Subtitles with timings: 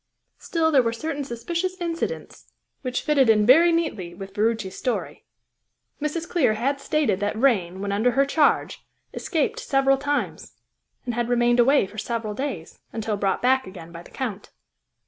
[0.39, 2.51] Still there were certain suspicious incidents
[2.81, 5.25] which fitted in very neatly with Ferruci's story.
[6.01, 6.27] Mrs.
[6.27, 8.83] Clear had stated that Vrain, when under her charge,
[9.13, 10.53] escaped several times,
[11.05, 14.49] and had remained away for several days, until brought back again by the Count.